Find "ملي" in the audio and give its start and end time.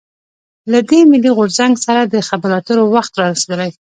1.11-1.31